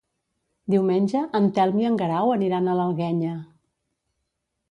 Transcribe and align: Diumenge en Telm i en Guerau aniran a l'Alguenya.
Diumenge 0.73 1.19
en 1.39 1.49
Telm 1.57 1.77
i 1.83 1.85
en 1.91 1.99
Guerau 2.01 2.33
aniran 2.37 2.67
a 2.73 2.77
l'Alguenya. 2.79 3.37